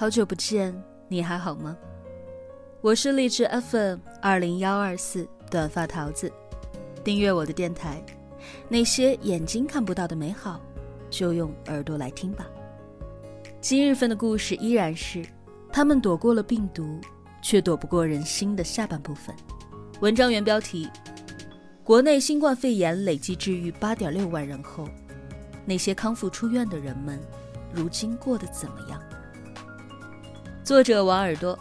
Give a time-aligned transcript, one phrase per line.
[0.00, 0.72] 好久不见，
[1.08, 1.76] 你还好吗？
[2.80, 6.32] 我是荔枝 FM 二零幺二四短发桃子，
[7.02, 8.00] 订阅我的电台。
[8.68, 10.60] 那些眼睛看不到的美好，
[11.10, 12.46] 就用耳朵来听吧。
[13.60, 15.26] 今日份的故事依然是，
[15.72, 17.00] 他们躲过了病毒，
[17.42, 19.34] 却躲不过人心的下半部分。
[19.98, 20.88] 文章原标题：
[21.82, 24.88] 国内新冠肺炎累计治愈八点六万人后，
[25.66, 27.18] 那些康复出院的人们，
[27.74, 29.02] 如今过得怎么样？
[30.68, 31.58] 作者王耳朵，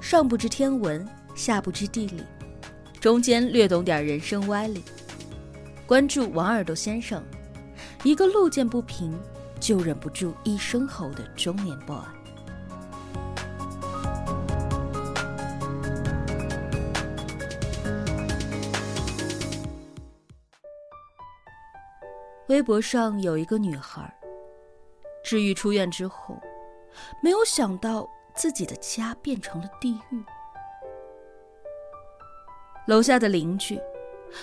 [0.00, 2.22] 上不知天文，下不知地理，
[3.00, 4.84] 中间略懂点人生歪理。
[5.88, 7.20] 关注王耳朵先生，
[8.04, 9.12] 一个路见不平
[9.58, 11.98] 就忍不住一声吼的中年 boy。
[22.46, 24.16] 微博上有一个女孩，
[25.24, 26.40] 治愈出院之后，
[27.20, 28.08] 没有想到
[28.38, 30.24] 自己的家变成了地狱。
[32.86, 33.78] 楼下的邻居。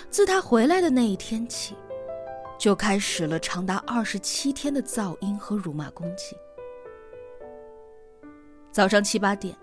[0.09, 1.75] 自他回来的那一天起，
[2.57, 6.35] 就开始了长达二十七天的噪音和辱骂攻击。
[8.71, 9.55] 早上七八点，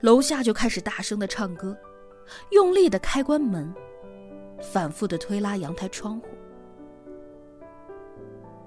[0.00, 1.76] 楼下就开始大声的唱歌，
[2.52, 3.70] 用力的开关门，
[4.62, 6.28] 反复的推拉阳台窗户。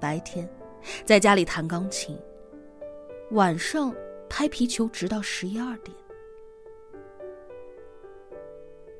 [0.00, 0.48] 白天，
[1.04, 2.16] 在家里弹钢琴，
[3.32, 3.92] 晚上
[4.28, 5.96] 拍皮球，直到十一二点。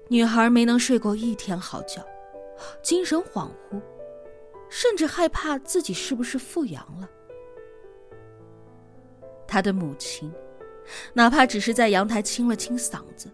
[0.09, 2.05] 女孩没能睡过一天好觉，
[2.83, 3.81] 精神恍惚，
[4.69, 7.09] 甚至害怕自己是不是复阳了。
[9.47, 10.31] 她的母亲，
[11.15, 13.31] 哪怕只是在阳台清了清嗓子，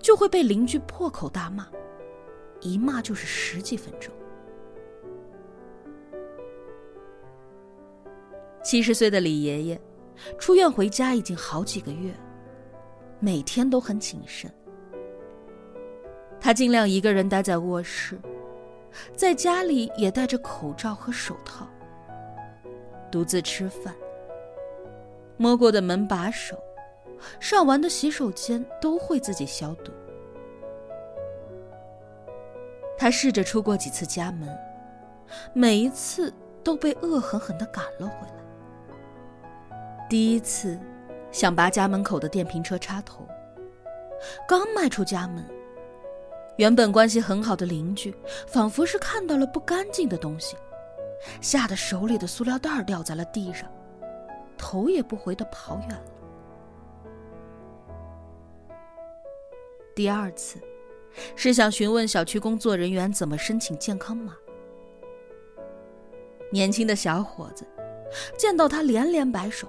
[0.00, 1.68] 就会被邻居破口大骂，
[2.60, 4.12] 一骂就是十几分钟。
[8.64, 9.80] 七十岁的李爷爷，
[10.38, 12.12] 出院回家已经好几个月，
[13.20, 14.50] 每天都很谨慎。
[16.40, 18.20] 他尽量一个人待在卧室，
[19.16, 21.66] 在家里也戴着口罩和手套，
[23.10, 23.94] 独自吃饭。
[25.36, 26.56] 摸过的门把手，
[27.40, 29.90] 上完的洗手间都会自己消毒。
[32.96, 34.48] 他试着出过几次家门，
[35.52, 36.32] 每一次
[36.62, 38.43] 都被恶狠狠地赶了回来。
[40.14, 40.78] 第一次，
[41.32, 43.26] 想拔家门口的电瓶车插头，
[44.46, 45.44] 刚迈出家门。
[46.56, 48.14] 原本关系很好的邻居，
[48.46, 50.56] 仿佛是看到了不干净的东西，
[51.40, 53.68] 吓得手里的塑料袋掉在了地上，
[54.56, 56.04] 头也不回的跑远了。
[59.96, 60.60] 第二次，
[61.34, 64.36] 是想询问小区工作人员怎么申请健康码。
[66.52, 67.66] 年轻的小伙子
[68.38, 69.66] 见到他连连摆手：“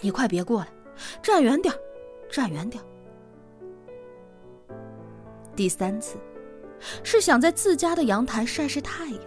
[0.00, 0.68] 你快别过来，
[1.22, 1.74] 站远点
[2.30, 2.82] 站远点
[5.54, 6.18] 第三次，
[7.02, 9.20] 是想在自家的阳台晒晒太阳。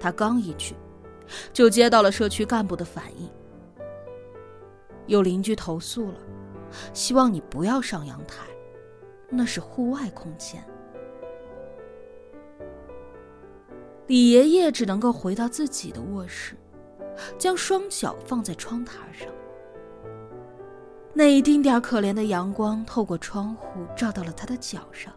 [0.00, 0.74] 他刚一去，
[1.52, 3.30] 就接到了社区干部的反应，
[5.06, 6.18] 有邻居投诉了，
[6.92, 8.44] 希望你不要上阳台，
[9.30, 10.62] 那是户外空间。
[14.08, 16.54] 李爷爷只能够回到自己的卧室，
[17.38, 19.28] 将双脚放在窗台上。
[21.12, 25.12] 那一丁点可怜的阳光透过窗户照到了他的脚上，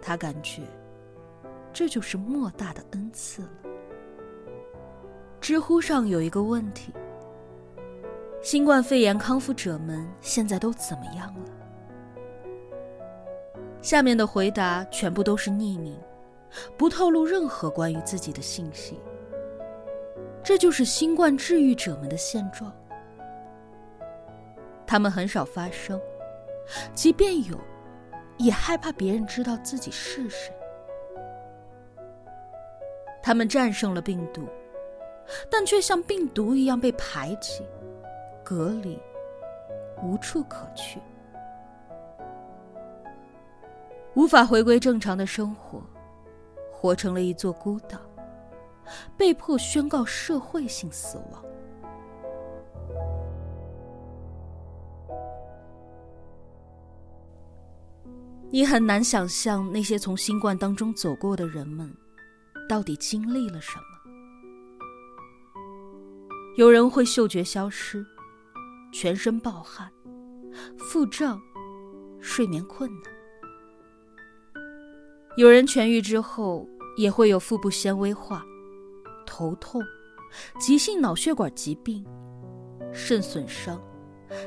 [0.00, 0.62] 他感觉
[1.72, 3.50] 这就是莫大的恩赐了。
[5.40, 6.90] 知乎上有一个问题：
[8.42, 11.50] 新冠肺炎康复者们现在都怎么样了？
[13.82, 15.96] 下面的回答全部都是匿名，
[16.78, 18.98] 不透露任何关于自己的信息。
[20.46, 22.72] 这就是新冠治愈者们的现状。
[24.86, 26.00] 他们很少发声，
[26.94, 27.58] 即便有，
[28.38, 30.54] 也害怕别人知道自己是谁。
[33.20, 34.46] 他们战胜了病毒，
[35.50, 37.66] 但却像病毒一样被排挤、
[38.44, 39.02] 隔离，
[40.00, 41.00] 无处可去，
[44.14, 45.82] 无法回归正常的生活，
[46.70, 47.98] 活成了一座孤岛，
[49.16, 51.42] 被迫宣告社会性死亡。
[58.50, 61.92] 你很难想象那些从新冠当中走过的人们，
[62.68, 63.82] 到底经历了什么。
[66.56, 68.06] 有人会嗅觉消失，
[68.92, 69.90] 全身暴汗，
[70.78, 71.38] 腹胀，
[72.18, 73.02] 睡眠困难；
[75.36, 76.66] 有人痊愈之后，
[76.96, 78.42] 也会有腹部纤维化、
[79.26, 79.82] 头痛、
[80.58, 82.06] 急性脑血管疾病，
[82.92, 83.82] 肾损伤、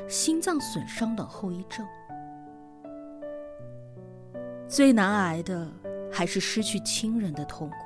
[0.08, 1.86] 心脏损伤等后遗症。
[4.66, 5.70] 最难挨的
[6.10, 7.76] 还是失去亲人的痛苦。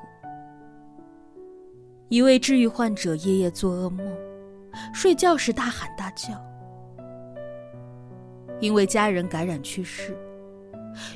[2.08, 4.06] 一位治愈患者夜夜做噩梦，
[4.92, 6.38] 睡觉时大喊大叫，
[8.60, 10.16] 因为家人感染去世，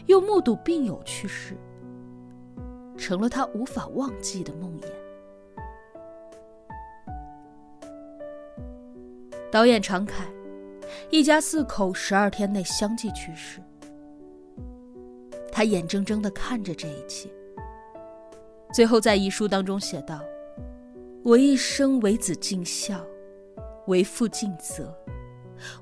[0.06, 1.56] 又目睹病友去世，
[2.96, 4.86] 成了他无法忘记的梦魇。
[9.50, 10.26] 导演常凯，
[11.10, 13.60] 一家四口十二天内相继去世。
[15.50, 17.30] 他眼睁睁的看着这一切，
[18.74, 20.20] 最后在遗书当中写道
[21.24, 23.02] ：“我一生为子尽孝，
[23.86, 24.94] 为父尽责，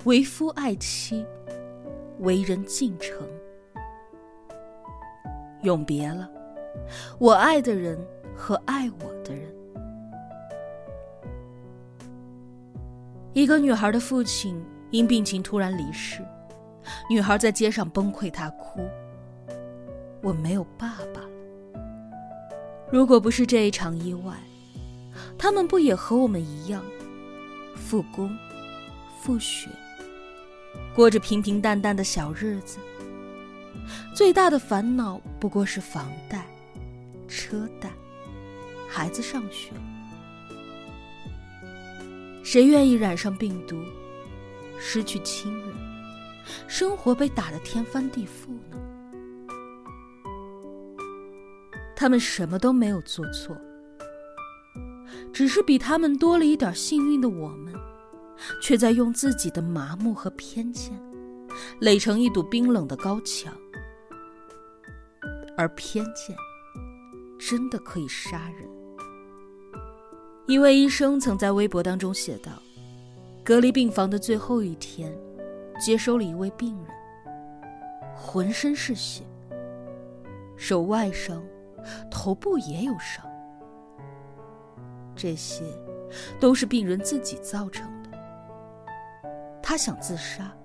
[0.04, 1.26] 为夫爱妻，
[2.20, 3.26] 为人尽诚。
[5.62, 6.30] 永别了，
[7.18, 7.98] 我爱的人
[8.34, 9.52] 和爱我的人。”
[13.36, 16.26] 一个女孩的父亲因病情突然离世，
[17.10, 18.80] 女孩在街上崩溃大哭。
[20.22, 21.28] 我没有爸爸了。
[22.90, 24.32] 如果不是这一场意外，
[25.36, 26.82] 他们不也和我们一样，
[27.74, 28.34] 复工、
[29.20, 29.68] 复学，
[30.94, 32.78] 过着平平淡淡的小日子。
[34.14, 36.46] 最大的烦恼不过是房贷、
[37.28, 37.90] 车贷、
[38.88, 39.72] 孩子上学。
[42.46, 43.76] 谁愿意染上病毒，
[44.78, 45.74] 失去亲人，
[46.68, 48.78] 生活被打得天翻地覆呢？
[51.96, 53.56] 他们什么都没有做错，
[55.32, 57.74] 只是比他们多了一点幸运的我们，
[58.62, 60.96] 却在用自己的麻木和偏见，
[61.80, 63.52] 垒成一堵冰冷的高墙。
[65.56, 66.36] 而偏见，
[67.40, 68.75] 真的可以杀人。
[70.46, 72.52] 一位医生曾在微博当中写道
[73.42, 75.12] ：“隔离病房的最后一天，
[75.80, 76.86] 接收了一位病人，
[78.14, 79.24] 浑身是血，
[80.56, 81.42] 手外伤，
[82.08, 83.26] 头部也有伤，
[85.16, 85.64] 这些
[86.38, 88.10] 都是病人自己造成的。
[89.60, 90.56] 他想自杀。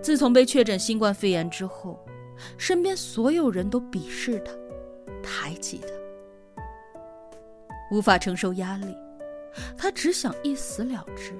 [0.00, 2.02] 自从被确诊新冠肺炎之后，
[2.56, 4.52] 身边所有人都鄙视他，
[5.22, 5.88] 排挤他。”
[7.90, 8.96] 无法承受压力，
[9.76, 11.32] 他只想一死了之。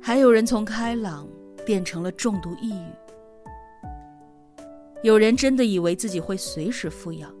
[0.00, 1.26] 还有人从开朗
[1.64, 2.92] 变成了重度抑郁，
[5.02, 7.34] 有人真的以为自己会随时复阳，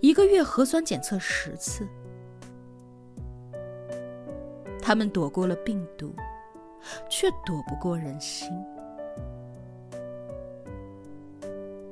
[0.00, 1.88] 一个月核酸检测十次。
[4.82, 6.14] 他们躲过了病毒，
[7.10, 8.50] 却躲不过人心。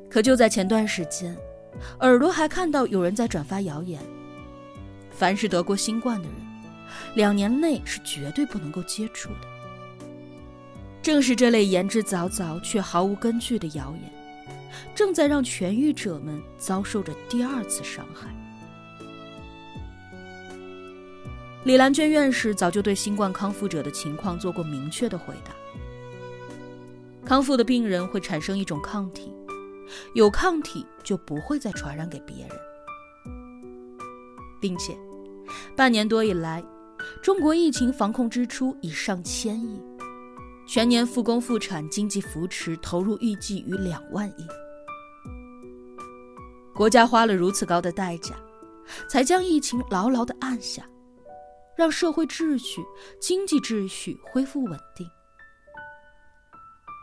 [0.08, 1.36] 可就在前段时间，
[2.00, 4.00] 耳朵还看到有人在转发谣言：
[5.11, 6.34] 凡是得过新冠的人，
[7.14, 9.49] 两年内是绝对不能够接触的。
[11.02, 14.12] 正是这类言之凿凿却毫无根据的谣言，
[14.94, 18.28] 正在让痊愈者们遭受着第二次伤害。
[21.64, 25.52] 李兰娟院士早就对新冠康复者的情况做过明确的回答：
[27.25, 29.33] 康复的病人会产生一种抗体。
[30.14, 32.59] 有抗体就不会再传染给别人，
[34.61, 34.97] 并且
[35.76, 36.64] 半年多以来，
[37.23, 39.81] 中国疫情防控支出已上千亿，
[40.66, 44.47] 全年复工复产、经济扶持投入预计逾两万亿。
[46.75, 48.35] 国家花了如此高的代价，
[49.09, 50.87] 才将疫情牢牢地按下，
[51.76, 52.83] 让社会秩序、
[53.21, 55.09] 经济秩序恢复稳定。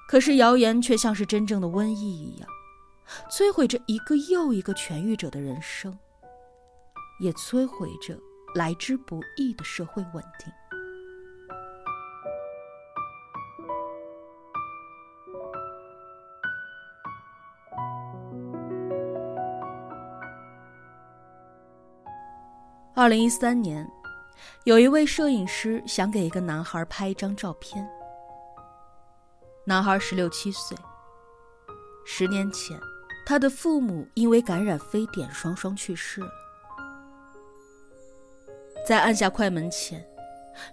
[0.07, 2.47] 可是谣言却像是真正的瘟疫一样。
[3.29, 5.97] 摧毁着一个又一个痊愈者的人生，
[7.19, 8.17] 也摧毁着
[8.55, 10.51] 来之不易的社会稳定。
[22.95, 23.89] 二零一三年，
[24.65, 27.85] 有一位摄影师想给一个男孩拍一张照片。
[29.65, 30.77] 男孩十六七岁，
[32.05, 32.79] 十年前。
[33.25, 36.29] 他的父母因为感染非典双双去世了。
[38.85, 40.05] 在按下快门前，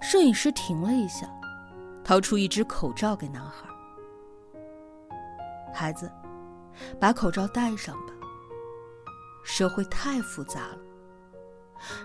[0.02, 1.30] 摄影师停了一下，
[2.02, 3.68] 掏出一只口罩给男孩
[5.72, 6.10] ：“孩子，
[6.98, 8.12] 把口罩戴上吧。
[9.44, 10.78] 社会太复杂了，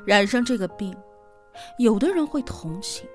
[0.06, 0.96] 染上这个病，
[1.80, 3.10] 有的人会同情，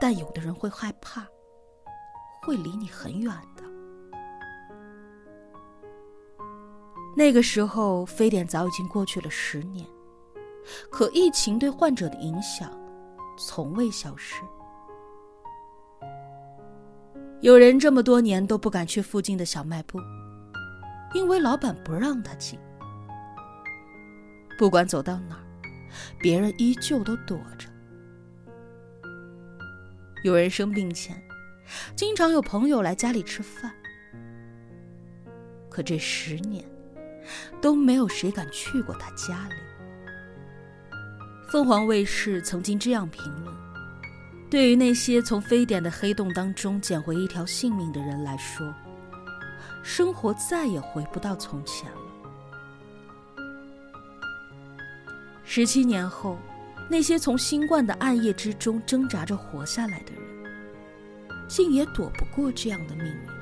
[0.00, 1.26] 但有的人会害怕，
[2.42, 3.62] 会离你很远的。”
[7.16, 9.86] 那个时候，非典早已经过去了十年。
[10.90, 12.72] 可疫情对患者的影响
[13.38, 14.42] 从未消失。
[17.40, 20.00] 有人这么多年都不敢去附近的小卖部，
[21.12, 22.58] 因为老板不让他进。
[24.56, 25.44] 不管走到哪儿，
[26.18, 27.68] 别人依旧都躲着。
[30.22, 31.22] 有人生病前，
[31.94, 33.70] 经常有朋友来家里吃饭，
[35.68, 36.64] 可这十年
[37.60, 39.54] 都没有谁敢去过他家里。
[41.50, 43.54] 凤凰卫视曾经这样评论：
[44.50, 48.74] 对于那些从非典的黑洞当中捡回一条性命的人来说，
[49.82, 51.98] 生活再也回不到从前了。
[55.44, 56.38] 十七年后，
[56.90, 60.22] 那些从新冠的暗夜之中挣扎着活下来的人，
[61.46, 63.33] 竟也躲不过这样的命运。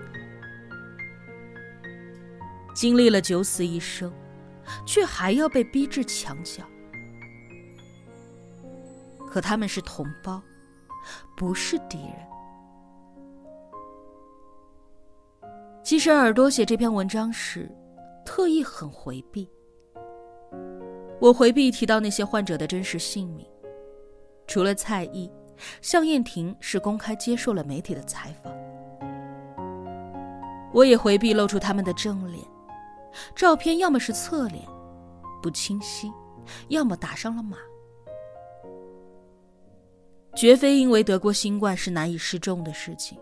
[2.74, 4.12] 经历了九死一生，
[4.86, 6.62] 却还要被逼至墙角。
[9.28, 10.42] 可他们是同胞，
[11.36, 12.16] 不是敌人。
[15.82, 17.70] 其实耳朵写这篇文章时，
[18.24, 19.48] 特意很回避。
[21.18, 23.46] 我回避提到那些患者的真实姓名，
[24.46, 25.30] 除了蔡毅，
[25.80, 28.52] 向燕婷是公开接受了媒体的采访。
[30.72, 32.44] 我也回避露出他们的正脸，
[33.34, 34.66] 照片要么是侧脸，
[35.42, 36.10] 不清晰，
[36.68, 37.56] 要么打上了码。
[40.34, 43.18] 绝非因为得过新冠是难以示众的事情，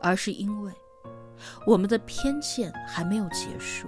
[0.00, 0.72] 而是因为
[1.66, 3.86] 我们的偏见还没有结束。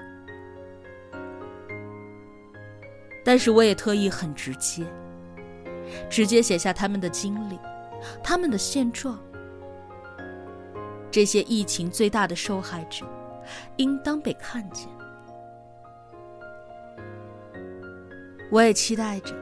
[3.25, 4.87] 但是我也特意很直接，
[6.09, 7.59] 直接写下他们的经历，
[8.23, 9.19] 他们的现状。
[11.11, 13.05] 这些疫情最大的受害者，
[13.77, 14.89] 应当被看见。
[18.51, 19.35] 我也期待着，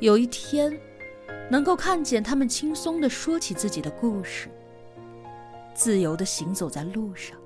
[0.00, 0.72] 有一天，
[1.50, 4.48] 能够看见他们轻松的说起自己的故事，
[5.74, 7.38] 自由的行走在路上，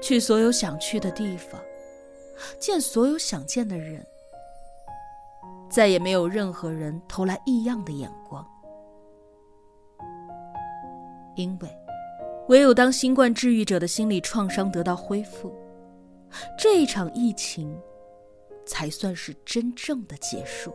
[0.00, 1.60] 去所有想去的地方。
[2.58, 4.02] 见所有想见的人，
[5.68, 8.42] 再也没有任何人投来异样的眼光，
[11.34, 11.68] 因为
[12.50, 15.54] 唯有当新冠治愈者的心理创伤得到恢复，
[16.58, 17.72] 这场疫情
[18.66, 20.74] 才算是真正的结束。